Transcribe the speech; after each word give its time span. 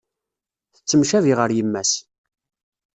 Tettemcabi 0.75 1.33
ɣer 1.35 1.49
yemma-s. 1.53 1.93